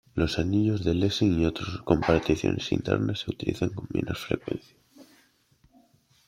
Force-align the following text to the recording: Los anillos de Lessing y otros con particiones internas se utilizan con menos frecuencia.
Los 0.15 0.39
anillos 0.39 0.83
de 0.83 0.95
Lessing 0.95 1.39
y 1.39 1.45
otros 1.45 1.83
con 1.83 1.99
particiones 2.01 2.71
internas 2.71 3.19
se 3.19 3.29
utilizan 3.29 3.69
con 3.69 3.87
menos 3.93 4.17
frecuencia. 4.17 4.75